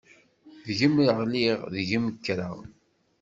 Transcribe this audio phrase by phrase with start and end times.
[0.65, 2.55] Deg-m ɣliɣ, deg-m kkreɣ.